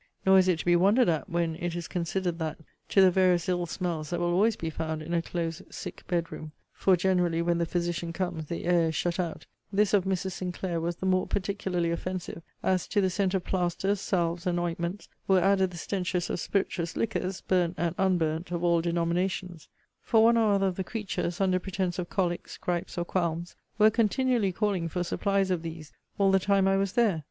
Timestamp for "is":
0.39-0.47, 1.75-1.87, 8.87-8.95